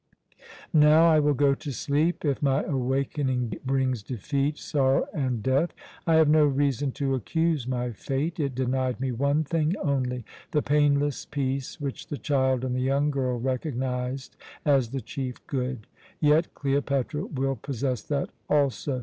"Now 0.73 1.05
I 1.11 1.19
will 1.19 1.35
go 1.35 1.53
to 1.53 1.71
sleep. 1.71 2.25
If 2.25 2.41
my 2.41 2.63
awakening 2.63 3.53
brings 3.63 4.01
defeat, 4.01 4.57
sorrow, 4.57 5.05
and 5.13 5.43
death, 5.43 5.75
I 6.07 6.15
have 6.15 6.27
no 6.27 6.43
reason 6.47 6.91
to 6.93 7.13
accuse 7.13 7.67
my 7.67 7.91
fate. 7.91 8.39
It 8.39 8.55
denied 8.55 8.99
me 8.99 9.11
one 9.11 9.43
thing 9.43 9.75
only: 9.77 10.25
the 10.53 10.63
painless 10.63 11.25
peace 11.25 11.79
which 11.79 12.07
the 12.07 12.17
child 12.17 12.65
and 12.65 12.73
the 12.73 12.79
young 12.79 13.11
girl 13.11 13.39
recognized 13.39 14.35
as 14.65 14.89
the 14.89 15.01
chief 15.01 15.45
good; 15.45 15.85
yet 16.19 16.51
Cleopatra 16.55 17.25
will 17.27 17.55
possess 17.57 18.01
that 18.01 18.31
also. 18.49 18.99